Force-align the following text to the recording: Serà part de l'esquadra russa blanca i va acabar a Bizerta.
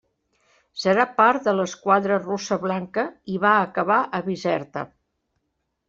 Serà 0.83 1.05
part 1.19 1.45
de 1.49 1.53
l'esquadra 1.59 2.19
russa 2.25 2.59
blanca 2.65 3.07
i 3.35 3.39
va 3.47 3.55
acabar 3.71 4.03
a 4.21 4.27
Bizerta. 4.31 4.89